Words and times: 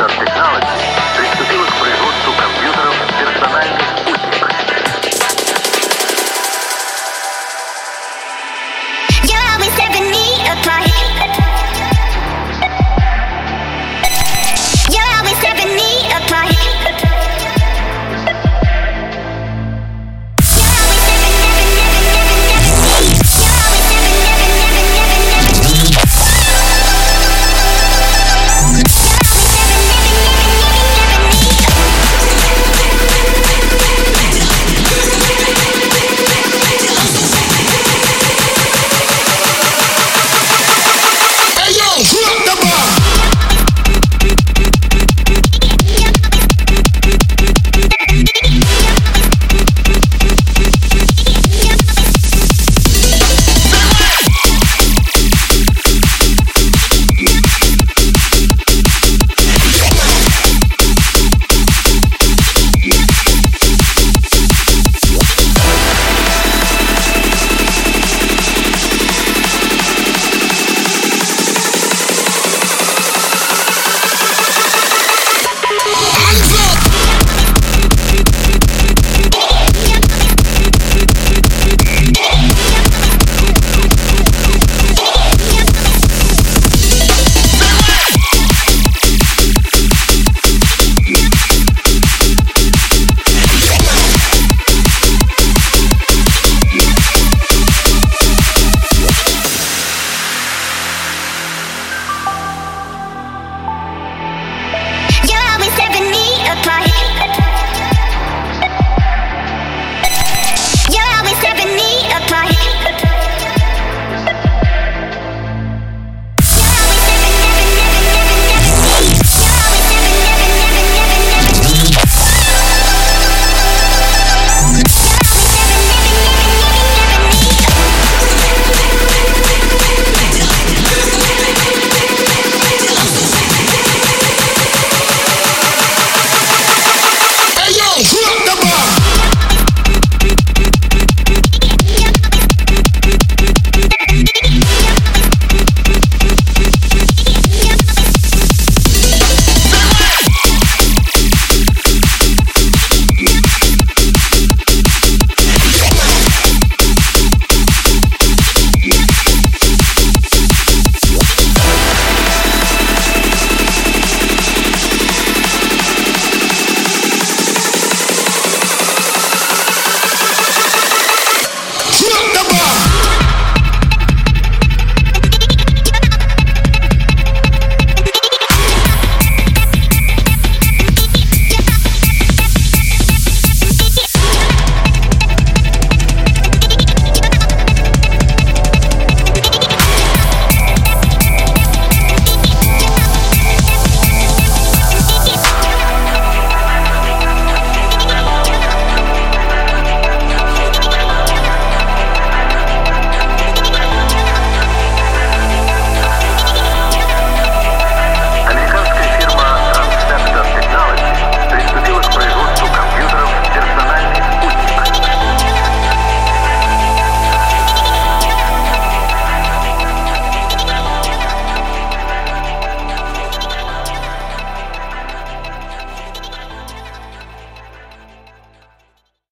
of 0.00 0.10
technology. 0.10 1.07